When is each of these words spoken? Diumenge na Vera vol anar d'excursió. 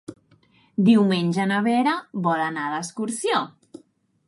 Diumenge 0.87 1.45
na 1.51 1.59
Vera 1.67 1.95
vol 2.29 2.43
anar 2.47 2.65
d'excursió. 2.73 3.45